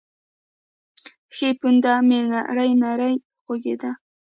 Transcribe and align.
ښۍ 1.35 1.49
پونده 1.59 1.93
مې 2.07 2.19
نرۍ 2.31 2.71
نرۍ 2.81 3.15
خوږېده. 3.43 3.91